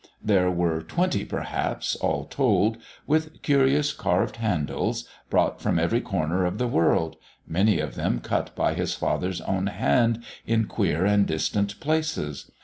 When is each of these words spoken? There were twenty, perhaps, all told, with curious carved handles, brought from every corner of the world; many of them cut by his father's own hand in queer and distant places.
There 0.23 0.49
were 0.49 0.81
twenty, 0.81 1.23
perhaps, 1.25 1.95
all 1.97 2.25
told, 2.25 2.77
with 3.05 3.43
curious 3.43 3.93
carved 3.93 4.37
handles, 4.37 5.07
brought 5.29 5.61
from 5.61 5.77
every 5.77 6.01
corner 6.01 6.43
of 6.43 6.57
the 6.57 6.65
world; 6.65 7.17
many 7.47 7.77
of 7.79 7.93
them 7.93 8.19
cut 8.19 8.55
by 8.55 8.73
his 8.73 8.95
father's 8.95 9.41
own 9.41 9.67
hand 9.67 10.23
in 10.43 10.65
queer 10.65 11.05
and 11.05 11.27
distant 11.27 11.79
places. 11.79 12.49